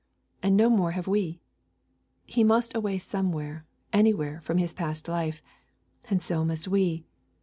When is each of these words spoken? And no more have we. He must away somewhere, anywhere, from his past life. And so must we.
And 0.41 0.57
no 0.57 0.67
more 0.67 0.93
have 0.93 1.05
we. 1.07 1.41
He 2.25 2.43
must 2.43 2.73
away 2.75 2.97
somewhere, 2.97 3.67
anywhere, 3.93 4.41
from 4.41 4.57
his 4.57 4.73
past 4.73 5.07
life. 5.07 5.43
And 6.09 6.23
so 6.23 6.43
must 6.43 6.67
we. 6.67 7.05